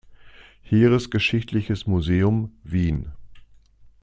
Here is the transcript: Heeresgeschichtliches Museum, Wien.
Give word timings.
Heeresgeschichtliches 0.63 1.85
Museum, 1.85 2.49
Wien. 2.63 3.11